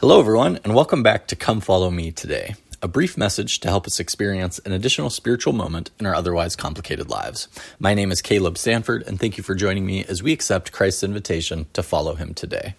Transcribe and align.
Hello, 0.00 0.18
everyone, 0.18 0.58
and 0.64 0.74
welcome 0.74 1.04
back 1.04 1.28
to 1.28 1.36
Come 1.36 1.60
Follow 1.60 1.88
Me 1.88 2.10
today, 2.10 2.56
a 2.82 2.88
brief 2.88 3.16
message 3.16 3.60
to 3.60 3.68
help 3.68 3.86
us 3.86 4.00
experience 4.00 4.58
an 4.58 4.72
additional 4.72 5.08
spiritual 5.08 5.52
moment 5.52 5.92
in 6.00 6.04
our 6.04 6.16
otherwise 6.16 6.56
complicated 6.56 7.08
lives. 7.08 7.46
My 7.78 7.94
name 7.94 8.10
is 8.10 8.20
Caleb 8.20 8.58
Sanford, 8.58 9.04
and 9.06 9.20
thank 9.20 9.38
you 9.38 9.44
for 9.44 9.54
joining 9.54 9.86
me 9.86 10.04
as 10.04 10.20
we 10.20 10.32
accept 10.32 10.72
Christ's 10.72 11.04
invitation 11.04 11.66
to 11.74 11.82
follow 11.82 12.16
him 12.16 12.34
today. 12.34 12.74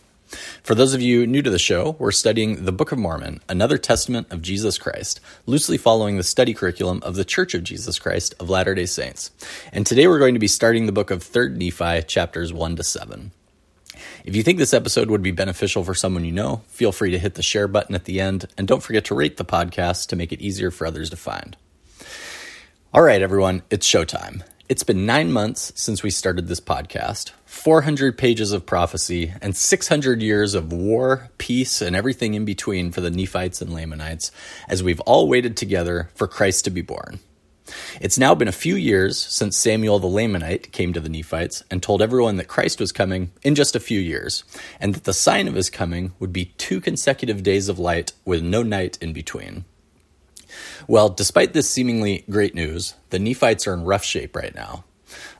For 0.61 0.75
those 0.75 0.93
of 0.93 1.01
you 1.01 1.25
new 1.25 1.41
to 1.41 1.49
the 1.49 1.57
show, 1.57 1.95
we're 1.99 2.11
studying 2.11 2.65
the 2.65 2.73
Book 2.73 2.91
of 2.91 2.99
Mormon, 2.99 3.39
another 3.47 3.77
testament 3.77 4.27
of 4.29 4.41
Jesus 4.41 4.77
Christ, 4.77 5.21
loosely 5.45 5.77
following 5.77 6.17
the 6.17 6.23
study 6.23 6.53
curriculum 6.53 6.99
of 7.01 7.15
the 7.15 7.25
Church 7.25 7.53
of 7.53 7.63
Jesus 7.63 7.97
Christ 7.97 8.35
of 8.41 8.49
Latter 8.49 8.75
day 8.75 8.85
Saints. 8.85 9.31
And 9.71 9.87
today 9.87 10.07
we're 10.07 10.19
going 10.19 10.35
to 10.35 10.39
be 10.39 10.49
starting 10.49 10.85
the 10.85 10.91
book 10.91 11.11
of 11.11 11.23
3rd 11.23 11.55
Nephi, 11.55 12.05
chapters 12.07 12.51
1 12.51 12.75
to 12.75 12.83
7. 12.83 13.31
If 14.25 14.35
you 14.35 14.41
think 14.41 14.57
this 14.57 14.73
episode 14.73 15.11
would 15.11 15.21
be 15.21 15.29
beneficial 15.29 15.83
for 15.83 15.93
someone 15.93 16.25
you 16.25 16.31
know, 16.31 16.63
feel 16.65 16.91
free 16.91 17.11
to 17.11 17.19
hit 17.19 17.35
the 17.35 17.43
share 17.43 17.67
button 17.67 17.93
at 17.93 18.05
the 18.05 18.19
end, 18.19 18.47
and 18.57 18.67
don't 18.67 18.81
forget 18.81 19.05
to 19.05 19.15
rate 19.15 19.37
the 19.37 19.45
podcast 19.45 20.07
to 20.07 20.15
make 20.15 20.33
it 20.33 20.41
easier 20.41 20.71
for 20.71 20.87
others 20.87 21.11
to 21.11 21.15
find. 21.15 21.55
All 22.91 23.03
right, 23.03 23.21
everyone, 23.21 23.61
it's 23.69 23.87
showtime. 23.87 24.41
It's 24.67 24.81
been 24.81 25.05
nine 25.05 25.31
months 25.31 25.71
since 25.75 26.01
we 26.01 26.09
started 26.09 26.47
this 26.47 26.59
podcast, 26.59 27.33
400 27.45 28.17
pages 28.17 28.51
of 28.51 28.65
prophecy, 28.65 29.31
and 29.43 29.55
600 29.55 30.23
years 30.23 30.55
of 30.55 30.73
war, 30.73 31.29
peace, 31.37 31.79
and 31.79 31.95
everything 31.95 32.33
in 32.33 32.45
between 32.45 32.91
for 32.91 33.01
the 33.01 33.11
Nephites 33.11 33.61
and 33.61 33.71
Lamanites 33.71 34.31
as 34.67 34.81
we've 34.81 35.01
all 35.01 35.27
waited 35.27 35.55
together 35.55 36.09
for 36.15 36.27
Christ 36.27 36.65
to 36.65 36.71
be 36.71 36.81
born. 36.81 37.19
It's 37.99 38.17
now 38.17 38.35
been 38.35 38.47
a 38.47 38.51
few 38.51 38.75
years 38.75 39.17
since 39.17 39.57
Samuel 39.57 39.99
the 39.99 40.07
Lamanite 40.07 40.71
came 40.71 40.93
to 40.93 40.99
the 40.99 41.09
Nephites 41.09 41.63
and 41.71 41.81
told 41.81 42.01
everyone 42.01 42.37
that 42.37 42.47
Christ 42.47 42.79
was 42.79 42.91
coming 42.91 43.31
in 43.43 43.55
just 43.55 43.75
a 43.75 43.79
few 43.79 43.99
years, 43.99 44.43
and 44.79 44.93
that 44.93 45.05
the 45.05 45.13
sign 45.13 45.47
of 45.47 45.55
his 45.55 45.69
coming 45.69 46.13
would 46.19 46.31
be 46.31 46.53
two 46.57 46.79
consecutive 46.79 47.43
days 47.43 47.67
of 47.69 47.79
light 47.79 48.13
with 48.23 48.43
no 48.43 48.61
night 48.61 48.97
in 49.01 49.13
between. 49.13 49.65
Well, 50.87 51.09
despite 51.09 51.53
this 51.53 51.69
seemingly 51.69 52.23
great 52.29 52.55
news, 52.55 52.93
the 53.09 53.19
Nephites 53.19 53.67
are 53.67 53.73
in 53.73 53.83
rough 53.83 54.03
shape 54.03 54.35
right 54.35 54.53
now. 54.53 54.83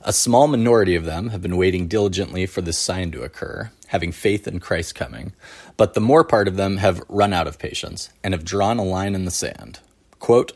A 0.02 0.12
small 0.12 0.46
minority 0.46 0.94
of 0.94 1.04
them 1.04 1.28
have 1.28 1.42
been 1.42 1.56
waiting 1.56 1.88
diligently 1.88 2.46
for 2.46 2.60
this 2.60 2.78
sign 2.78 3.10
to 3.12 3.22
occur, 3.22 3.70
having 3.88 4.12
faith 4.12 4.48
in 4.48 4.60
Christ 4.60 4.94
coming, 4.94 5.32
but 5.76 5.94
the 5.94 6.00
more 6.00 6.24
part 6.24 6.48
of 6.48 6.56
them 6.56 6.78
have 6.78 7.02
run 7.08 7.32
out 7.32 7.46
of 7.46 7.58
patience 7.58 8.10
and 8.22 8.32
have 8.32 8.44
drawn 8.44 8.78
a 8.78 8.84
line 8.84 9.14
in 9.14 9.24
the 9.24 9.30
sand. 9.30 9.80
Quote, 10.18 10.52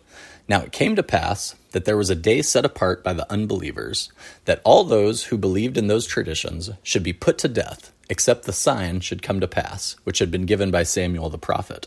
now 0.51 0.63
it 0.63 0.73
came 0.73 0.97
to 0.97 1.05
pass 1.05 1.55
that 1.71 1.85
there 1.85 1.97
was 1.97 2.11
a 2.11 2.17
day 2.17 2.43
set 2.43 2.65
apart 2.65 3.05
by 3.05 3.13
the 3.13 3.31
unbelievers, 3.31 4.11
that 4.47 4.61
all 4.65 4.83
those 4.83 5.27
who 5.27 5.39
believed 5.39 5.79
in 5.79 5.87
those 5.87 6.09
traditions 6.09 6.71
should 6.83 7.05
be 7.05 7.13
put 7.13 7.39
to 7.39 7.47
death, 7.47 7.93
except 8.09 8.47
the 8.47 8.53
sign 8.53 8.99
should 8.99 9.23
come 9.23 9.39
to 9.39 9.47
pass, 9.47 9.95
which 10.03 10.19
had 10.19 10.29
been 10.29 10.47
given 10.47 10.73
by 10.73 10.83
Samuel 10.83 11.31
the 11.31 11.39
prophet. 11.39 11.87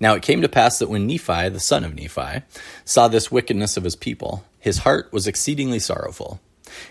Now 0.00 0.14
it 0.14 0.22
came 0.22 0.40
to 0.40 0.48
pass 0.48 0.78
that 0.78 0.88
when 0.88 1.06
Nephi, 1.06 1.50
the 1.50 1.60
son 1.60 1.84
of 1.84 1.94
Nephi, 1.94 2.40
saw 2.86 3.08
this 3.08 3.30
wickedness 3.30 3.76
of 3.76 3.84
his 3.84 3.94
people, 3.94 4.42
his 4.58 4.78
heart 4.78 5.12
was 5.12 5.26
exceedingly 5.26 5.78
sorrowful. 5.78 6.40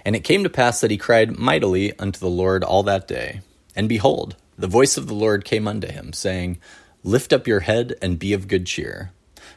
And 0.05 0.15
it 0.15 0.23
came 0.23 0.43
to 0.43 0.51
pass 0.51 0.81
that 0.81 0.91
he 0.91 0.97
cried 0.97 1.35
mightily 1.35 1.97
unto 1.97 2.19
the 2.19 2.29
Lord 2.29 2.63
all 2.63 2.83
that 2.83 3.07
day. 3.07 3.41
And 3.75 3.89
behold, 3.89 4.35
the 4.55 4.67
voice 4.67 4.97
of 4.97 5.07
the 5.07 5.15
Lord 5.15 5.45
came 5.45 5.67
unto 5.67 5.87
him, 5.87 6.13
saying, 6.13 6.59
Lift 7.03 7.33
up 7.33 7.47
your 7.47 7.61
head 7.61 7.95
and 8.03 8.19
be 8.19 8.33
of 8.33 8.47
good 8.47 8.67
cheer 8.67 9.11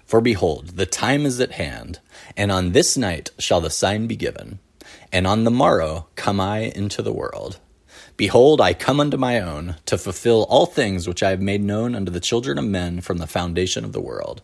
for 0.04 0.20
behold, 0.20 0.76
the 0.76 0.86
time 0.86 1.24
is 1.24 1.40
at 1.40 1.52
hand, 1.52 1.98
and 2.36 2.52
on 2.52 2.72
this 2.72 2.96
night 2.96 3.30
shall 3.38 3.60
the 3.60 3.70
sign 3.70 4.06
be 4.06 4.16
given, 4.16 4.58
and 5.12 5.26
on 5.26 5.44
the 5.44 5.50
morrow 5.50 6.08
come 6.16 6.40
I 6.40 6.72
into 6.74 7.02
the 7.02 7.12
world. 7.12 7.58
Behold, 8.16 8.60
I 8.60 8.74
come 8.74 9.00
unto 9.00 9.16
my 9.16 9.40
own, 9.40 9.76
to 9.86 9.98
fulfill 9.98 10.44
all 10.44 10.66
things 10.66 11.08
which 11.08 11.22
I 11.22 11.30
have 11.30 11.40
made 11.40 11.62
known 11.62 11.94
unto 11.94 12.12
the 12.12 12.20
children 12.20 12.58
of 12.58 12.64
men 12.64 13.00
from 13.00 13.18
the 13.18 13.26
foundation 13.26 13.84
of 13.84 13.92
the 13.92 14.00
world. 14.00 14.42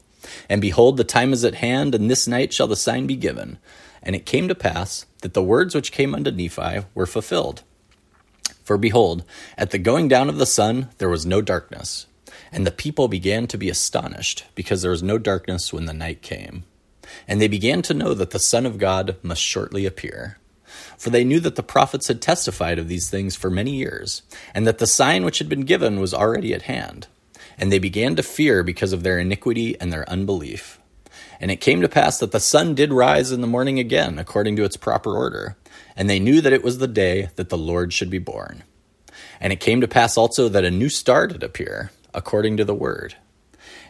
And 0.49 0.61
behold, 0.61 0.97
the 0.97 1.05
time 1.05 1.33
is 1.33 1.45
at 1.45 1.57
hand, 1.57 1.95
and 1.95 2.11
this 2.11 2.27
night 2.27 2.53
shall 2.53 2.67
the 2.67 2.77
sign 2.77 3.07
be 3.07 3.17
given. 3.17 3.59
And 4.03 4.17
it 4.17 4.27
came 4.27 4.49
to 4.49 4.55
pass 4.55 5.07
that 5.23 5.35
the 5.35 5.43
words 5.43 5.75
which 5.75 5.93
came 5.93 6.15
unto 6.15 6.31
Nephi 6.31 6.87
were 6.95 7.07
fulfilled. 7.07 7.63
For 8.65 8.77
behold, 8.77 9.25
at 9.57 9.71
the 9.71 9.79
going 9.79 10.09
down 10.09 10.29
of 10.29 10.39
the 10.39 10.47
sun 10.47 10.89
there 10.99 11.09
was 11.09 11.27
no 11.27 11.41
darkness, 11.41 12.07
and 12.53 12.67
the 12.67 12.71
people 12.71 13.09
began 13.09 13.47
to 13.47 13.59
be 13.59 13.69
astonished, 13.69 14.45
because 14.55 14.83
there 14.83 14.91
was 14.91 15.03
no 15.03 15.19
darkness 15.19 15.73
when 15.73 15.87
the 15.87 15.93
night 15.93 16.23
came. 16.23 16.65
And 17.27 17.41
they 17.41 17.49
began 17.49 17.83
to 17.83 17.95
know 17.95 18.15
that 18.15 18.31
the 18.31 18.39
Son 18.39 18.67
of 18.67 18.79
God 18.79 19.17
must 19.23 19.43
shortly 19.43 19.87
appear. 19.87 20.39
For 20.97 21.11
they 21.11 21.25
knew 21.25 21.41
that 21.41 21.57
the 21.57 21.63
prophets 21.63 22.09
had 22.09 22.21
testified 22.21 22.79
of 22.79 22.89
these 22.89 23.11
things 23.11 23.37
for 23.37 23.51
many 23.51 23.73
years, 23.73 24.23
and 24.55 24.67
that 24.67 24.79
the 24.79 24.87
sign 24.87 25.25
which 25.25 25.39
had 25.39 25.49
been 25.49 25.63
given 25.63 26.01
was 26.01 26.15
already 26.15 26.55
at 26.55 26.63
hand. 26.63 27.07
And 27.59 27.73
they 27.73 27.79
began 27.79 28.17
to 28.17 28.23
fear 28.23 28.63
because 28.63 28.93
of 28.93 29.03
their 29.03 29.19
iniquity 29.19 29.79
and 29.81 29.93
their 29.93 30.09
unbelief. 30.09 30.79
And 31.41 31.51
it 31.51 31.57
came 31.57 31.81
to 31.81 31.89
pass 31.89 32.19
that 32.19 32.33
the 32.33 32.41
sun 32.41 32.75
did 32.75 32.93
rise 32.93 33.33
in 33.33 33.41
the 33.41 33.47
morning 33.47 33.79
again, 33.79 34.19
according 34.19 34.57
to 34.57 34.65
its 34.65 34.77
proper 34.77 35.17
order, 35.17 35.57
and 35.97 36.09
they 36.09 36.21
knew 36.21 36.41
that 36.41 36.53
it 36.53 36.63
was 36.63 36.79
the 36.79 36.89
day 36.89 37.31
that 37.37 37.49
the 37.49 37.59
Lord 37.59 37.93
should 37.93 38.11
be 38.11 38.19
born. 38.19 38.63
And 39.41 39.53
it 39.53 39.61
came 39.61 39.81
to 39.81 39.89
pass 39.89 40.17
also 40.17 40.49
that 40.49 40.65
a 40.65 40.71
new 40.71 40.89
star 40.89 41.27
did 41.27 41.43
appear 41.43 41.91
according 42.15 42.57
to 42.57 42.65
the 42.65 42.75
word. 42.75 43.17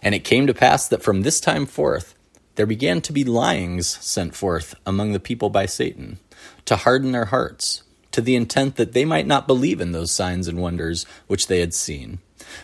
And 0.03 0.14
it 0.14 0.25
came 0.25 0.47
to 0.47 0.54
pass 0.54 0.88
that 0.88 1.03
from 1.03 1.22
this 1.22 1.41
time 1.41 1.66
forth 1.66 2.14
there 2.56 2.66
began 2.66 3.00
to 3.03 3.12
be 3.12 3.25
lyings 3.25 3.86
sent 3.86 4.34
forth 4.34 4.75
among 4.84 5.12
the 5.12 5.20
people 5.20 5.50
by 5.50 5.66
Satan, 5.66 6.19
to 6.66 6.76
harden 6.76 7.12
their 7.12 7.26
hearts, 7.26 7.84
to 8.12 8.20
the 8.20 8.34
intent 8.34 8.76
that 8.76 8.92
they 8.92 9.04
might 9.04 9.26
not 9.26 9.47
believe 9.47 9.81
in 9.81 9.92
those 9.92 10.10
signs 10.10 10.48
and 10.48 10.60
wonders 10.60 11.06
which 11.26 11.47
they 11.47 11.60
had 11.60 11.72
seen. 11.72 12.19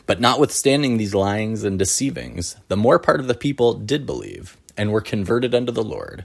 But 0.04 0.20
notwithstanding 0.20 0.96
these 0.96 1.14
lyings 1.14 1.62
and 1.62 1.78
deceivings, 1.78 2.56
the 2.68 2.76
more 2.76 2.98
part 2.98 3.20
of 3.20 3.28
the 3.28 3.34
people 3.34 3.74
did 3.74 4.04
believe, 4.04 4.56
and 4.76 4.90
were 4.90 5.00
converted 5.00 5.54
unto 5.54 5.72
the 5.72 5.84
Lord. 5.84 6.24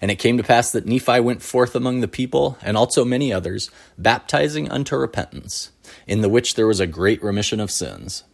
And 0.00 0.10
it 0.10 0.16
came 0.16 0.36
to 0.36 0.42
pass 0.42 0.70
that 0.72 0.86
Nephi 0.86 1.20
went 1.20 1.42
forth 1.42 1.74
among 1.74 2.00
the 2.00 2.08
people, 2.08 2.58
and 2.62 2.76
also 2.76 3.04
many 3.04 3.32
others, 3.32 3.70
baptizing 3.98 4.70
unto 4.70 4.96
repentance, 4.96 5.70
in 6.06 6.20
the 6.20 6.28
which 6.28 6.54
there 6.54 6.66
was 6.66 6.80
a 6.80 6.86
great 6.86 7.22
remission 7.22 7.60
of 7.60 7.70
sins. 7.70 8.24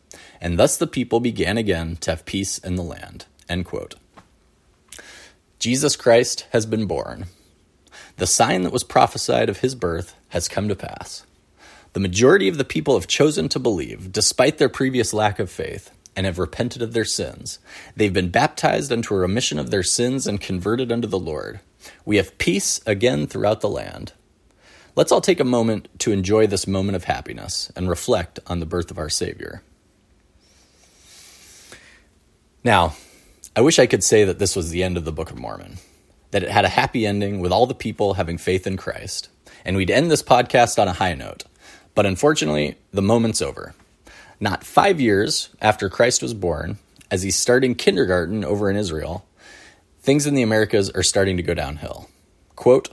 And 0.41 0.59
thus 0.59 0.77
the 0.77 0.87
people 0.87 1.21
began 1.21 1.59
again 1.59 1.97
to 1.97 2.11
have 2.11 2.25
peace 2.25 2.59
in 2.59 2.77
the 2.77 2.83
land. 2.83 3.27
End 3.49 3.65
quote. 3.65 3.97
Jesus 5.59 5.97
Christ 5.97 6.47
has 6.51 6.67
been 6.67 6.87
born. 6.87 7.27
The 8.17 8.27
sign 8.27 8.63
that 8.63 8.73
was 8.73 8.85
prophesied 8.85 9.49
of 9.49 9.59
his 9.59 9.75
birth 9.75 10.15
has 10.29 10.49
come 10.49 10.69
to 10.69 10.77
pass. 10.77 11.25
The 11.95 12.01
majority 12.01 12.49
of 12.49 12.59
the 12.59 12.65
people 12.65 12.95
have 12.95 13.09
chosen 13.09 13.49
to 13.49 13.59
believe, 13.59 14.13
despite 14.13 14.59
their 14.59 14.69
previous 14.69 15.13
lack 15.13 15.39
of 15.39 15.51
faith, 15.51 15.91
and 16.15 16.27
have 16.27 16.39
repented 16.39 16.83
of 16.83 16.93
their 16.93 17.05
sins. 17.05 17.59
They've 17.97 18.13
been 18.13 18.31
baptized 18.31 18.93
unto 18.93 19.15
a 19.15 19.19
remission 19.19 19.59
of 19.59 19.71
their 19.71 19.83
sins 19.83 20.27
and 20.27 20.41
converted 20.41 20.93
unto 20.93 21.09
the 21.09 21.19
Lord. 21.19 21.61
We 22.05 22.17
have 22.17 22.39
peace 22.39 22.81
again 22.87 23.27
throughout 23.27 23.61
the 23.61 23.69
land. 23.69 24.13
Let's 24.97 25.13
all 25.13 25.21
take 25.21 25.39
a 25.39 25.45
moment 25.45 25.89
to 26.01 26.11
enjoy 26.11 26.49
this 26.49 26.67
moment 26.67 26.97
of 26.97 27.05
happiness 27.05 27.71
and 27.77 27.89
reflect 27.89 28.41
on 28.49 28.59
the 28.59 28.67
birth 28.67 28.91
of 28.91 28.99
our 28.99 29.09
Savior. 29.09 29.63
Now, 32.69 32.97
I 33.57 33.63
wish 33.63 33.79
I 33.79 33.87
could 33.87 34.05
say 34.05 34.25
that 34.25 34.39
this 34.39 34.55
was 34.55 34.69
the 34.69 34.83
end 34.83 34.99
of 34.99 35.07
the 35.07 35.11
Book 35.11 35.31
of 35.31 35.39
Mormon, 35.39 35.79
that 36.33 36.43
it 36.43 36.51
had 36.51 36.67
a 36.67 36.69
happy 36.69 37.07
ending 37.07 37.41
with 37.41 37.51
all 37.51 37.65
the 37.65 37.75
people 37.75 38.13
having 38.13 38.37
faith 38.37 38.67
in 38.67 38.77
Christ, 38.77 39.31
and 39.65 39.75
we'd 39.75 39.91
end 39.91 40.11
this 40.11 40.23
podcast 40.23 40.79
on 40.79 40.87
a 40.87 40.93
high 40.93 41.15
note. 41.15 41.45
But 41.95 42.05
unfortunately, 42.05 42.77
the 42.93 43.01
moment's 43.01 43.41
over. 43.41 43.75
Not 44.39 44.65
five 44.65 45.01
years 45.01 45.49
after 45.63 45.89
Christ 45.89 46.21
was 46.21 46.35
born, 46.35 46.77
as 47.11 47.23
he's 47.23 47.37
starting 47.37 47.75
kindergarten 47.75 48.45
over 48.45 48.69
in 48.69 48.77
Israel, 48.77 49.25
things 50.03 50.27
in 50.27 50.35
the 50.35 50.43
Americas 50.43 50.91
are 50.91 51.03
starting 51.03 51.39
to 51.39 51.43
go 51.43 51.55
downhill. 51.55 52.11
Quote, 52.55 52.91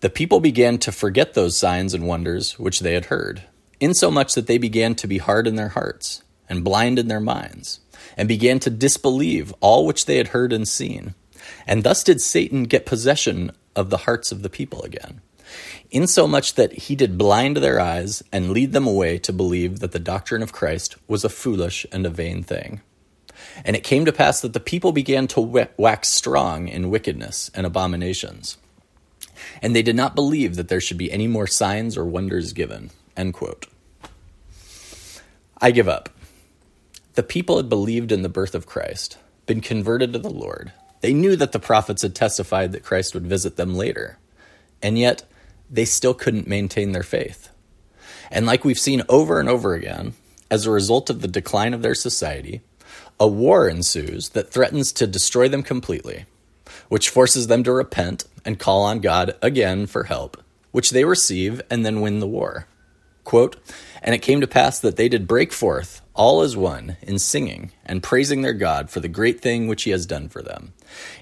the 0.00 0.08
people 0.08 0.40
began 0.40 0.78
to 0.78 0.90
forget 0.90 1.34
those 1.34 1.54
signs 1.54 1.92
and 1.92 2.08
wonders 2.08 2.58
which 2.58 2.80
they 2.80 2.94
had 2.94 3.04
heard, 3.04 3.42
insomuch 3.78 4.32
that 4.32 4.46
they 4.46 4.56
began 4.56 4.94
to 4.94 5.06
be 5.06 5.18
hard 5.18 5.46
in 5.46 5.56
their 5.56 5.68
hearts 5.68 6.22
and 6.48 6.64
blind 6.64 6.98
in 6.98 7.08
their 7.08 7.20
minds 7.20 7.80
and 8.16 8.28
began 8.28 8.58
to 8.60 8.70
disbelieve 8.70 9.52
all 9.60 9.86
which 9.86 10.06
they 10.06 10.16
had 10.16 10.28
heard 10.28 10.52
and 10.52 10.66
seen. 10.66 11.14
And 11.66 11.82
thus 11.82 12.04
did 12.04 12.20
Satan 12.20 12.64
get 12.64 12.86
possession 12.86 13.52
of 13.74 13.90
the 13.90 13.98
hearts 13.98 14.32
of 14.32 14.42
the 14.42 14.50
people 14.50 14.82
again, 14.82 15.20
insomuch 15.90 16.54
that 16.54 16.72
he 16.72 16.96
did 16.96 17.18
blind 17.18 17.58
their 17.58 17.80
eyes 17.80 18.22
and 18.32 18.50
lead 18.50 18.72
them 18.72 18.86
away 18.86 19.18
to 19.18 19.32
believe 19.32 19.80
that 19.80 19.92
the 19.92 19.98
doctrine 19.98 20.42
of 20.42 20.52
Christ 20.52 20.96
was 21.08 21.24
a 21.24 21.28
foolish 21.28 21.86
and 21.92 22.06
a 22.06 22.10
vain 22.10 22.42
thing. 22.42 22.80
And 23.64 23.76
it 23.76 23.84
came 23.84 24.04
to 24.04 24.12
pass 24.12 24.40
that 24.40 24.52
the 24.52 24.60
people 24.60 24.92
began 24.92 25.26
to 25.28 25.40
wax 25.76 26.08
strong 26.08 26.68
in 26.68 26.90
wickedness 26.90 27.50
and 27.54 27.66
abominations. 27.66 28.56
And 29.60 29.74
they 29.74 29.82
did 29.82 29.96
not 29.96 30.14
believe 30.14 30.56
that 30.56 30.68
there 30.68 30.80
should 30.80 30.98
be 30.98 31.10
any 31.10 31.26
more 31.26 31.46
signs 31.46 31.96
or 31.96 32.04
wonders 32.04 32.52
given. 32.52 32.90
End 33.16 33.34
quote. 33.34 33.66
I 35.60 35.70
give 35.70 35.88
up. 35.88 36.08
The 37.14 37.22
people 37.22 37.58
had 37.58 37.68
believed 37.68 38.10
in 38.10 38.22
the 38.22 38.30
birth 38.30 38.54
of 38.54 38.66
Christ, 38.66 39.18
been 39.44 39.60
converted 39.60 40.12
to 40.12 40.18
the 40.18 40.30
Lord. 40.30 40.72
They 41.02 41.12
knew 41.12 41.36
that 41.36 41.52
the 41.52 41.58
prophets 41.58 42.02
had 42.02 42.14
testified 42.14 42.72
that 42.72 42.84
Christ 42.84 43.12
would 43.12 43.26
visit 43.26 43.56
them 43.56 43.74
later, 43.74 44.18
and 44.80 44.98
yet 44.98 45.24
they 45.70 45.84
still 45.84 46.14
couldn't 46.14 46.46
maintain 46.46 46.92
their 46.92 47.02
faith. 47.02 47.50
And 48.30 48.46
like 48.46 48.64
we've 48.64 48.78
seen 48.78 49.02
over 49.10 49.38
and 49.40 49.48
over 49.48 49.74
again, 49.74 50.14
as 50.50 50.64
a 50.64 50.70
result 50.70 51.10
of 51.10 51.20
the 51.20 51.28
decline 51.28 51.74
of 51.74 51.82
their 51.82 51.94
society, 51.94 52.62
a 53.20 53.26
war 53.26 53.68
ensues 53.68 54.30
that 54.30 54.50
threatens 54.50 54.90
to 54.92 55.06
destroy 55.06 55.48
them 55.48 55.62
completely, 55.62 56.24
which 56.88 57.10
forces 57.10 57.46
them 57.46 57.62
to 57.64 57.72
repent 57.72 58.24
and 58.44 58.58
call 58.58 58.82
on 58.82 59.00
God 59.00 59.36
again 59.42 59.86
for 59.86 60.04
help, 60.04 60.42
which 60.70 60.90
they 60.90 61.04
receive 61.04 61.60
and 61.68 61.84
then 61.84 62.00
win 62.00 62.20
the 62.20 62.26
war. 62.26 62.66
Quote, 63.24 63.56
and 64.02 64.14
it 64.14 64.22
came 64.22 64.40
to 64.40 64.46
pass 64.46 64.80
that 64.80 64.96
they 64.96 65.08
did 65.08 65.28
break 65.28 65.52
forth, 65.52 66.02
all 66.14 66.42
as 66.42 66.56
one, 66.56 66.96
in 67.02 67.18
singing 67.18 67.70
and 67.86 68.02
praising 68.02 68.42
their 68.42 68.52
God 68.52 68.90
for 68.90 69.00
the 69.00 69.08
great 69.08 69.40
thing 69.40 69.68
which 69.68 69.84
he 69.84 69.90
has 69.90 70.06
done 70.06 70.28
for 70.28 70.42
them, 70.42 70.72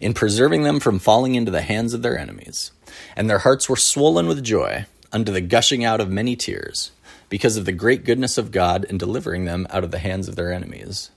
in 0.01 0.15
preserving 0.15 0.63
them 0.63 0.81
from 0.81 0.99
falling 0.99 1.35
into 1.35 1.51
the 1.51 1.63
hands 1.63 1.93
of 1.93 2.03
their 2.03 2.19
enemies. 2.19 2.73
And 3.15 3.29
their 3.29 3.41
hearts 3.41 3.69
were 3.69 3.77
swollen 3.77 4.27
with 4.27 4.43
joy 4.43 4.87
unto 5.13 5.31
the 5.31 5.41
gushing 5.41 5.85
out 5.85 6.01
of 6.01 6.11
many 6.11 6.37
tears, 6.37 6.91
because 7.29 7.57
of 7.57 7.65
the 7.65 7.73
great 7.73 8.05
goodness 8.05 8.39
of 8.39 8.51
God 8.51 8.85
in 8.85 8.99
delivering 8.99 9.45
them 9.45 9.67
out 9.71 9.85
of 9.85 9.91
the 9.91 9.99
hands 9.99 10.27
of 10.27 10.37
their 10.37 10.53
enemies. 10.53 11.11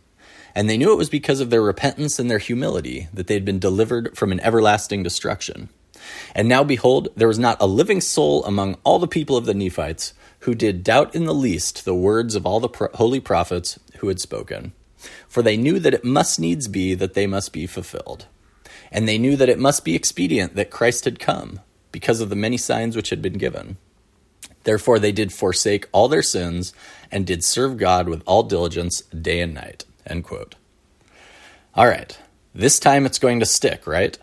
And 0.55 0.69
they 0.69 0.77
knew 0.77 0.91
it 0.91 0.97
was 0.97 1.09
because 1.09 1.39
of 1.39 1.49
their 1.49 1.61
repentance 1.61 2.19
and 2.19 2.29
their 2.29 2.37
humility 2.37 3.07
that 3.13 3.27
they 3.27 3.33
had 3.33 3.45
been 3.45 3.57
delivered 3.57 4.15
from 4.15 4.31
an 4.31 4.39
everlasting 4.41 5.01
destruction. 5.01 5.69
And 6.35 6.47
now 6.47 6.63
behold, 6.63 7.07
there 7.15 7.27
was 7.27 7.39
not 7.39 7.57
a 7.59 7.65
living 7.65 8.01
soul 8.01 8.43
among 8.45 8.77
all 8.83 8.99
the 8.99 9.07
people 9.07 9.37
of 9.37 9.45
the 9.45 9.53
Nephites 9.53 10.13
who 10.43 10.53
did 10.53 10.83
doubt 10.83 11.15
in 11.15 11.23
the 11.23 11.33
least 11.33 11.85
the 11.85 11.95
words 11.95 12.35
of 12.35 12.45
all 12.45 12.59
the 12.59 12.67
pro- 12.67 12.89
holy 12.93 13.19
prophets 13.19 13.79
who 13.97 14.09
had 14.09 14.19
spoken. 14.19 14.73
For 15.27 15.41
they 15.41 15.55
knew 15.55 15.79
that 15.79 15.93
it 15.93 16.03
must 16.03 16.37
needs 16.39 16.67
be 16.67 16.93
that 16.95 17.13
they 17.13 17.27
must 17.27 17.53
be 17.53 17.65
fulfilled. 17.65 18.25
And 18.91 19.07
they 19.07 19.17
knew 19.17 19.37
that 19.37 19.49
it 19.49 19.57
must 19.57 19.85
be 19.85 19.95
expedient 19.95 20.55
that 20.55 20.69
Christ 20.69 21.05
had 21.05 21.17
come, 21.17 21.61
because 21.93 22.19
of 22.19 22.29
the 22.29 22.35
many 22.35 22.57
signs 22.57 22.95
which 22.95 23.09
had 23.09 23.21
been 23.21 23.37
given. 23.37 23.77
Therefore 24.65 24.99
they 24.99 25.13
did 25.13 25.31
forsake 25.31 25.87
all 25.93 26.09
their 26.09 26.21
sins, 26.21 26.73
and 27.09 27.25
did 27.25 27.43
serve 27.43 27.77
God 27.77 28.09
with 28.09 28.21
all 28.25 28.43
diligence 28.43 29.01
day 29.01 29.39
and 29.39 29.53
night. 29.53 29.85
End 30.05 30.25
quote. 30.25 30.55
All 31.73 31.87
right, 31.87 32.17
this 32.53 32.79
time 32.79 33.05
it's 33.05 33.17
going 33.17 33.39
to 33.39 33.45
stick, 33.45 33.87
right? 33.87 34.17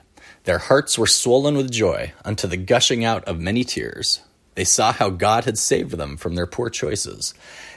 Their 0.44 0.58
hearts 0.58 0.98
were 0.98 1.06
swollen 1.06 1.56
with 1.56 1.70
joy 1.70 2.12
unto 2.24 2.46
the 2.46 2.56
gushing 2.58 3.04
out 3.04 3.24
of 3.24 3.40
many 3.40 3.64
tears. 3.64 4.20
They 4.54 4.64
saw 4.64 4.92
how 4.92 5.10
God 5.10 5.44
had 5.44 5.58
saved 5.58 5.92
them 5.92 6.16
from 6.16 6.34
their 6.34 6.46
poor 6.46 6.70
choices. 6.70 7.34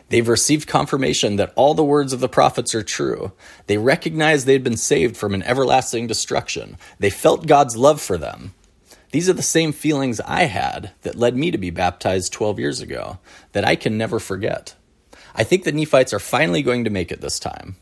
They've 0.10 0.28
received 0.28 0.68
confirmation 0.68 1.38
that 1.38 1.54
all 1.56 1.74
the 1.74 1.84
words 1.84 2.14
of 2.14 2.20
the 2.20 2.30
prophets 2.30 2.76
are 2.76 2.84
true. 2.84 3.32
They 3.68 3.78
recognized 3.78 4.46
they'd 4.46 4.64
been 4.64 4.78
saved 4.78 5.18
from 5.18 5.34
an 5.34 5.44
everlasting 5.44 6.08
destruction. 6.08 6.78
They 7.00 7.10
felt 7.10 7.48
God's 7.48 7.78
love 7.78 8.02
for 8.02 8.18
them. 8.18 8.54
These 9.12 9.30
are 9.30 9.34
the 9.34 9.44
same 9.44 9.72
feelings 9.72 10.20
I 10.22 10.46
had 10.46 10.92
that 11.04 11.16
led 11.16 11.38
me 11.38 11.52
to 11.52 11.58
be 11.58 11.70
baptized 11.70 12.34
12 12.34 12.60
years 12.60 12.82
ago, 12.82 13.20
that 13.52 13.64
I 13.64 13.76
can 13.76 13.98
never 13.98 14.20
forget. 14.20 14.76
I 15.36 15.44
think 15.44 15.64
the 15.64 15.72
Nephites 15.72 16.14
are 16.14 16.20
finally 16.20 16.62
going 16.62 16.84
to 16.84 16.90
make 16.90 17.12
it 17.12 17.22
this 17.22 17.40
time. 17.40 17.76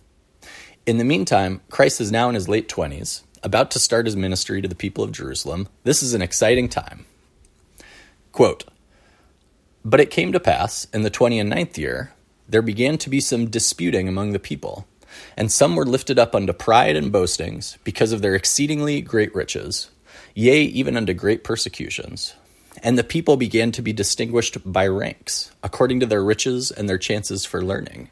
In 0.86 0.98
the 0.98 1.06
meantime, 1.06 1.62
Christ 1.70 2.02
is 2.02 2.12
now 2.12 2.28
in 2.28 2.36
his 2.36 2.50
late 2.50 2.68
20s, 2.68 3.24
about 3.44 3.72
to 3.72 3.80
start 3.80 4.06
his 4.06 4.16
ministry 4.16 4.62
to 4.62 4.68
the 4.68 4.76
people 4.76 5.04
of 5.04 5.12
Jerusalem. 5.12 5.68
This 5.84 6.04
is 6.04 6.14
an 6.14 6.22
exciting 6.22 6.70
time. 6.70 7.06
Quote, 8.32 8.66
but 9.84 10.00
it 10.00 10.12
came 10.12 10.32
to 10.32 10.40
pass 10.40 10.86
in 10.94 11.02
the 11.02 11.10
twenty 11.10 11.40
and 11.40 11.50
ninth 11.50 11.78
year, 11.78 12.14
there 12.48 12.62
began 12.62 12.98
to 13.00 13.10
be 13.10 13.20
some 13.20 13.50
disputing 13.50 14.08
among 14.08 14.32
the 14.32 14.40
people, 14.40 14.86
and 15.38 15.52
some 15.52 15.76
were 15.76 15.86
lifted 15.86 16.20
up 16.20 16.36
unto 16.36 16.54
pride 16.54 16.96
and 16.96 17.12
boastings 17.12 17.78
because 17.84 18.12
of 18.12 18.22
their 18.22 18.36
exceedingly 18.36 19.02
great 19.02 19.34
riches, 19.34 19.90
yea, 20.36 20.64
even 20.64 20.98
unto 20.98 21.14
great 21.14 21.44
persecutions. 21.44 22.36
And 22.84 22.98
the 22.98 23.04
people 23.04 23.38
began 23.38 23.72
to 23.74 23.82
be 23.82 23.94
distinguished 23.94 24.58
by 24.66 24.88
ranks, 24.88 25.52
according 25.64 26.00
to 26.02 26.06
their 26.06 26.24
riches 26.24 26.72
and 26.72 26.88
their 26.88 26.98
chances 26.98 27.46
for 27.46 27.62
learning. 27.62 28.10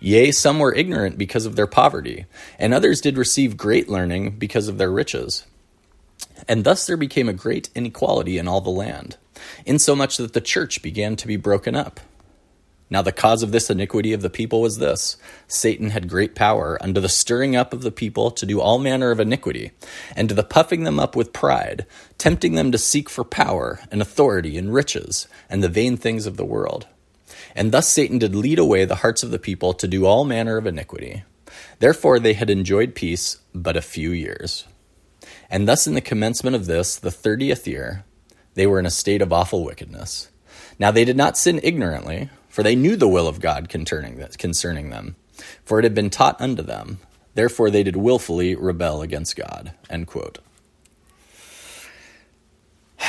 Yea, 0.00 0.32
some 0.32 0.58
were 0.58 0.74
ignorant 0.74 1.18
because 1.18 1.44
of 1.44 1.56
their 1.56 1.66
poverty, 1.66 2.24
and 2.58 2.72
others 2.72 3.02
did 3.02 3.18
receive 3.18 3.56
great 3.56 3.88
learning 3.88 4.30
because 4.38 4.68
of 4.68 4.78
their 4.78 4.90
riches. 4.90 5.44
And 6.48 6.64
thus 6.64 6.86
there 6.86 6.96
became 6.96 7.28
a 7.28 7.34
great 7.34 7.68
inequality 7.74 8.38
in 8.38 8.48
all 8.48 8.62
the 8.62 8.70
land 8.70 9.18
insomuch 9.64 10.16
that 10.16 10.32
the 10.32 10.40
church 10.40 10.82
began 10.82 11.16
to 11.16 11.26
be 11.26 11.36
broken 11.36 11.74
up. 11.74 12.00
Now, 12.92 13.02
the 13.02 13.12
cause 13.12 13.44
of 13.44 13.52
this 13.52 13.70
iniquity 13.70 14.12
of 14.12 14.20
the 14.20 14.28
people 14.28 14.60
was 14.60 14.78
this 14.78 15.16
Satan 15.46 15.90
had 15.90 16.08
great 16.08 16.34
power 16.34 16.76
unto 16.80 17.00
the 17.00 17.08
stirring 17.08 17.54
up 17.54 17.72
of 17.72 17.82
the 17.82 17.92
people 17.92 18.32
to 18.32 18.44
do 18.44 18.60
all 18.60 18.80
manner 18.80 19.12
of 19.12 19.20
iniquity, 19.20 19.70
and 20.16 20.28
to 20.28 20.34
the 20.34 20.42
puffing 20.42 20.82
them 20.82 20.98
up 20.98 21.14
with 21.14 21.32
pride, 21.32 21.86
tempting 22.18 22.56
them 22.56 22.72
to 22.72 22.78
seek 22.78 23.08
for 23.08 23.22
power 23.22 23.78
and 23.92 24.02
authority 24.02 24.58
and 24.58 24.74
riches, 24.74 25.28
and 25.48 25.62
the 25.62 25.68
vain 25.68 25.96
things 25.96 26.26
of 26.26 26.36
the 26.36 26.44
world. 26.44 26.88
And 27.54 27.70
thus 27.70 27.88
Satan 27.88 28.18
did 28.18 28.34
lead 28.34 28.58
away 28.58 28.84
the 28.84 28.96
hearts 28.96 29.22
of 29.22 29.30
the 29.30 29.38
people 29.38 29.72
to 29.74 29.86
do 29.86 30.04
all 30.04 30.24
manner 30.24 30.56
of 30.56 30.66
iniquity. 30.66 31.22
Therefore 31.78 32.18
they 32.18 32.32
had 32.32 32.50
enjoyed 32.50 32.96
peace 32.96 33.38
but 33.54 33.76
a 33.76 33.82
few 33.82 34.10
years. 34.10 34.66
And 35.48 35.68
thus 35.68 35.86
in 35.86 35.94
the 35.94 36.00
commencement 36.00 36.56
of 36.56 36.66
this, 36.66 36.96
the 36.96 37.10
thirtieth 37.10 37.68
year, 37.68 38.04
they 38.60 38.66
were 38.66 38.78
in 38.78 38.84
a 38.84 38.90
state 38.90 39.22
of 39.22 39.32
awful 39.32 39.64
wickedness. 39.64 40.28
Now 40.78 40.90
they 40.90 41.06
did 41.06 41.16
not 41.16 41.38
sin 41.38 41.60
ignorantly, 41.62 42.28
for 42.50 42.62
they 42.62 42.76
knew 42.76 42.94
the 42.94 43.08
will 43.08 43.26
of 43.26 43.40
God 43.40 43.70
concerning 43.70 44.90
them, 44.90 45.16
for 45.64 45.78
it 45.78 45.84
had 45.84 45.94
been 45.94 46.10
taught 46.10 46.38
unto 46.42 46.60
them. 46.62 46.98
Therefore 47.32 47.70
they 47.70 47.82
did 47.82 47.96
wilfully 47.96 48.54
rebel 48.54 49.00
against 49.00 49.34
God. 49.34 49.72
End 49.88 50.06
quote. 50.06 50.40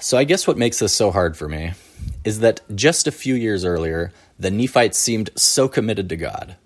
So 0.00 0.18
I 0.18 0.24
guess 0.24 0.46
what 0.48 0.58
makes 0.58 0.78
this 0.78 0.92
so 0.92 1.10
hard 1.10 1.36
for 1.36 1.48
me 1.48 1.72
is 2.24 2.38
that 2.40 2.60
just 2.72 3.08
a 3.08 3.12
few 3.12 3.34
years 3.34 3.64
earlier, 3.64 4.12
the 4.38 4.50
Nephites 4.50 4.98
seemed 4.98 5.30
so 5.36 5.68
committed 5.68 6.08
to 6.10 6.16
God. 6.16 6.56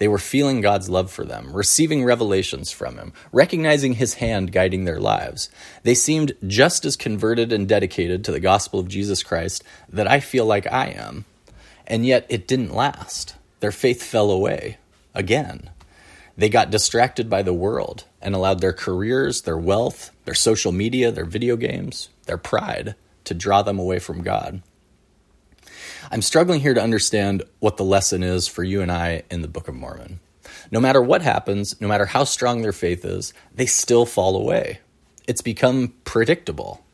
They 0.00 0.08
were 0.08 0.18
feeling 0.18 0.62
God's 0.62 0.88
love 0.88 1.12
for 1.12 1.26
them, 1.26 1.52
receiving 1.52 2.04
revelations 2.04 2.72
from 2.72 2.96
Him, 2.96 3.12
recognizing 3.32 3.92
His 3.92 4.14
hand 4.14 4.50
guiding 4.50 4.86
their 4.86 4.98
lives. 4.98 5.50
They 5.82 5.94
seemed 5.94 6.32
just 6.46 6.86
as 6.86 6.96
converted 6.96 7.52
and 7.52 7.68
dedicated 7.68 8.24
to 8.24 8.32
the 8.32 8.40
gospel 8.40 8.80
of 8.80 8.88
Jesus 8.88 9.22
Christ 9.22 9.62
that 9.90 10.10
I 10.10 10.20
feel 10.20 10.46
like 10.46 10.66
I 10.72 10.86
am. 10.86 11.26
And 11.86 12.06
yet 12.06 12.24
it 12.30 12.48
didn't 12.48 12.74
last. 12.74 13.34
Their 13.60 13.72
faith 13.72 14.02
fell 14.02 14.30
away 14.30 14.78
again. 15.14 15.68
They 16.34 16.48
got 16.48 16.70
distracted 16.70 17.28
by 17.28 17.42
the 17.42 17.52
world 17.52 18.04
and 18.22 18.34
allowed 18.34 18.62
their 18.62 18.72
careers, 18.72 19.42
their 19.42 19.58
wealth, 19.58 20.12
their 20.24 20.32
social 20.32 20.72
media, 20.72 21.12
their 21.12 21.26
video 21.26 21.56
games, 21.56 22.08
their 22.24 22.38
pride 22.38 22.94
to 23.24 23.34
draw 23.34 23.60
them 23.60 23.78
away 23.78 23.98
from 23.98 24.22
God. 24.22 24.62
I'm 26.12 26.22
struggling 26.22 26.60
here 26.60 26.74
to 26.74 26.82
understand 26.82 27.44
what 27.60 27.76
the 27.76 27.84
lesson 27.84 28.24
is 28.24 28.48
for 28.48 28.64
you 28.64 28.82
and 28.82 28.90
I 28.90 29.22
in 29.30 29.42
the 29.42 29.48
Book 29.48 29.68
of 29.68 29.76
Mormon. 29.76 30.18
No 30.72 30.80
matter 30.80 31.00
what 31.00 31.22
happens, 31.22 31.80
no 31.80 31.86
matter 31.86 32.06
how 32.06 32.24
strong 32.24 32.62
their 32.62 32.72
faith 32.72 33.04
is, 33.04 33.32
they 33.54 33.66
still 33.66 34.04
fall 34.04 34.36
away. 34.36 34.80
It's 35.28 35.40
become 35.40 35.94
predictable. 36.02 36.84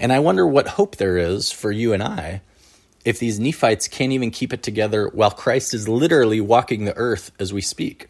And 0.00 0.12
I 0.12 0.18
wonder 0.18 0.44
what 0.44 0.68
hope 0.70 0.96
there 0.96 1.16
is 1.16 1.52
for 1.52 1.70
you 1.70 1.92
and 1.92 2.02
I 2.02 2.40
if 3.04 3.20
these 3.20 3.38
Nephites 3.38 3.86
can't 3.86 4.12
even 4.12 4.32
keep 4.32 4.52
it 4.52 4.64
together 4.64 5.08
while 5.08 5.30
Christ 5.30 5.72
is 5.72 5.88
literally 5.88 6.40
walking 6.40 6.84
the 6.84 6.96
earth 6.96 7.30
as 7.38 7.52
we 7.52 7.60
speak. 7.60 8.08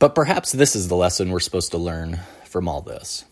But 0.00 0.16
perhaps 0.16 0.50
this 0.50 0.74
is 0.74 0.88
the 0.88 0.96
lesson 0.96 1.30
we're 1.30 1.38
supposed 1.38 1.70
to 1.70 1.78
learn 1.78 2.18
from 2.44 2.68
all 2.68 2.80
this. 2.80 3.24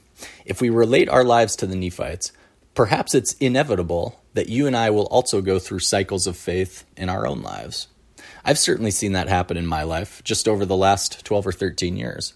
If 0.44 0.60
we 0.60 0.70
relate 0.70 1.08
our 1.08 1.24
lives 1.24 1.56
to 1.56 1.66
the 1.66 1.74
Nephites, 1.74 2.30
perhaps 2.74 3.16
it's 3.16 3.32
inevitable 3.34 4.20
that 4.34 4.48
you 4.48 4.66
and 4.66 4.76
I 4.76 4.90
will 4.90 5.06
also 5.06 5.40
go 5.40 5.58
through 5.58 5.78
cycles 5.80 6.26
of 6.26 6.36
faith 6.36 6.84
in 6.96 7.08
our 7.08 7.26
own 7.26 7.42
lives. 7.42 7.88
I've 8.44 8.58
certainly 8.58 8.90
seen 8.90 9.12
that 9.12 9.28
happen 9.28 9.56
in 9.56 9.66
my 9.66 9.82
life 9.82 10.22
just 10.22 10.46
over 10.46 10.66
the 10.66 10.76
last 10.76 11.24
12 11.24 11.46
or 11.46 11.52
13 11.52 11.96
years. 11.96 12.34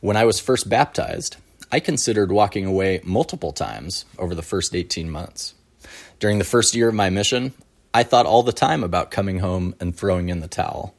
When 0.00 0.16
I 0.16 0.24
was 0.24 0.40
first 0.40 0.68
baptized, 0.68 1.36
I 1.70 1.80
considered 1.80 2.32
walking 2.32 2.66
away 2.66 3.00
multiple 3.04 3.52
times 3.52 4.04
over 4.18 4.34
the 4.34 4.42
first 4.42 4.74
18 4.74 5.10
months. 5.10 5.54
During 6.18 6.38
the 6.38 6.44
first 6.44 6.74
year 6.74 6.88
of 6.88 6.94
my 6.94 7.10
mission, 7.10 7.52
I 7.92 8.02
thought 8.02 8.26
all 8.26 8.42
the 8.42 8.52
time 8.52 8.82
about 8.82 9.10
coming 9.10 9.38
home 9.38 9.74
and 9.80 9.96
throwing 9.96 10.28
in 10.28 10.40
the 10.40 10.48
towel. 10.48 10.94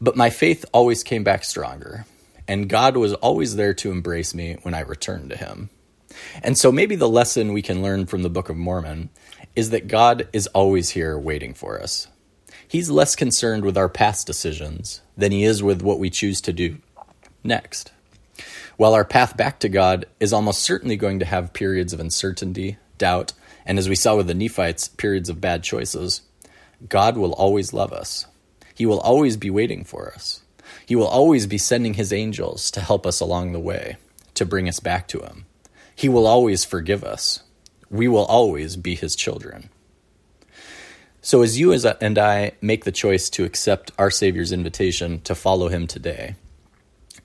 But 0.00 0.16
my 0.16 0.30
faith 0.30 0.64
always 0.72 1.02
came 1.02 1.24
back 1.24 1.44
stronger, 1.44 2.06
and 2.46 2.68
God 2.68 2.96
was 2.96 3.14
always 3.14 3.56
there 3.56 3.74
to 3.74 3.90
embrace 3.90 4.34
me 4.34 4.58
when 4.62 4.74
I 4.74 4.80
returned 4.80 5.30
to 5.30 5.36
Him. 5.36 5.70
And 6.42 6.56
so 6.56 6.70
maybe 6.70 6.96
the 6.96 7.08
lesson 7.08 7.52
we 7.52 7.62
can 7.62 7.82
learn 7.82 8.06
from 8.06 8.22
the 8.22 8.30
Book 8.30 8.48
of 8.48 8.56
Mormon 8.56 9.10
is 9.54 9.70
that 9.70 9.88
God 9.88 10.28
is 10.32 10.46
always 10.48 10.90
here 10.90 11.18
waiting 11.18 11.54
for 11.54 11.80
us. 11.80 12.08
He's 12.68 12.90
less 12.90 13.16
concerned 13.16 13.64
with 13.64 13.78
our 13.78 13.88
past 13.88 14.26
decisions 14.26 15.00
than 15.16 15.32
he 15.32 15.44
is 15.44 15.62
with 15.62 15.82
what 15.82 15.98
we 15.98 16.10
choose 16.10 16.40
to 16.42 16.52
do 16.52 16.78
next. 17.44 17.92
While 18.76 18.92
our 18.92 19.04
path 19.04 19.36
back 19.36 19.60
to 19.60 19.68
God 19.68 20.06
is 20.20 20.32
almost 20.32 20.62
certainly 20.62 20.96
going 20.96 21.20
to 21.20 21.24
have 21.24 21.52
periods 21.52 21.92
of 21.92 22.00
uncertainty, 22.00 22.76
doubt, 22.98 23.32
and 23.64 23.78
as 23.78 23.88
we 23.88 23.94
saw 23.94 24.16
with 24.16 24.26
the 24.26 24.34
Nephites, 24.34 24.88
periods 24.88 25.28
of 25.28 25.40
bad 25.40 25.62
choices, 25.62 26.22
God 26.88 27.16
will 27.16 27.32
always 27.32 27.72
love 27.72 27.92
us. 27.92 28.26
He 28.74 28.84
will 28.84 29.00
always 29.00 29.36
be 29.36 29.48
waiting 29.48 29.84
for 29.84 30.12
us. 30.12 30.42
He 30.84 30.94
will 30.94 31.06
always 31.06 31.46
be 31.46 31.58
sending 31.58 31.94
his 31.94 32.12
angels 32.12 32.70
to 32.72 32.80
help 32.80 33.06
us 33.06 33.20
along 33.20 33.52
the 33.52 33.60
way, 33.60 33.96
to 34.34 34.44
bring 34.44 34.68
us 34.68 34.80
back 34.80 35.08
to 35.08 35.20
him. 35.20 35.46
He 35.96 36.08
will 36.08 36.26
always 36.26 36.64
forgive 36.64 37.02
us. 37.02 37.42
We 37.90 38.06
will 38.06 38.26
always 38.26 38.76
be 38.76 38.94
his 38.94 39.16
children. 39.16 39.70
So, 41.22 41.42
as 41.42 41.58
you 41.58 41.72
and 41.72 42.18
I 42.18 42.52
make 42.60 42.84
the 42.84 42.92
choice 42.92 43.28
to 43.30 43.44
accept 43.44 43.90
our 43.98 44.10
Savior's 44.10 44.52
invitation 44.52 45.20
to 45.22 45.34
follow 45.34 45.68
him 45.68 45.88
today, 45.88 46.36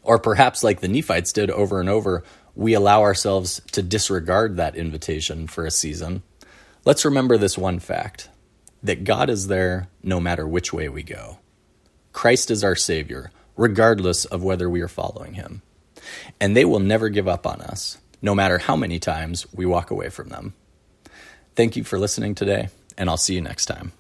or 0.02 0.18
perhaps 0.18 0.64
like 0.64 0.80
the 0.80 0.88
Nephites 0.88 1.34
did 1.34 1.52
over 1.52 1.80
and 1.80 1.90
over, 1.90 2.24
we 2.56 2.74
allow 2.74 3.02
ourselves 3.02 3.62
to 3.74 3.84
disregard 3.84 4.58
that 4.58 4.76
invitation 4.76 5.48
for 5.48 5.66
a 5.66 5.72
season, 5.72 6.24
let's 6.86 7.06
remember 7.06 7.38
this 7.38 7.58
one 7.58 7.78
fact 7.78 8.30
that 8.82 9.04
God 9.04 9.30
is 9.30 9.48
there 9.48 9.88
no 10.02 10.20
matter 10.20 10.48
which 10.48 10.74
way 10.74 10.90
we 10.90 11.04
go. 11.04 11.38
Christ 12.14 12.50
is 12.50 12.64
our 12.64 12.76
Savior, 12.76 13.32
regardless 13.56 14.26
of 14.26 14.44
whether 14.44 14.70
we 14.70 14.82
are 14.82 14.88
following 14.88 15.36
him. 15.36 15.62
And 16.40 16.58
they 16.58 16.66
will 16.66 16.80
never 16.80 17.10
give 17.10 17.28
up 17.28 17.46
on 17.46 17.62
us, 17.62 18.00
no 18.22 18.36
matter 18.36 18.58
how 18.58 18.76
many 18.76 19.00
times 19.00 19.46
we 19.54 19.66
walk 19.66 19.92
away 19.92 20.10
from 20.10 20.30
them. 20.30 20.54
Thank 21.56 21.76
you 21.76 21.84
for 21.84 22.00
listening 22.00 22.36
today, 22.36 22.70
and 22.98 23.10
I'll 23.10 23.18
see 23.18 23.36
you 23.36 23.42
next 23.42 23.66
time. 23.66 23.92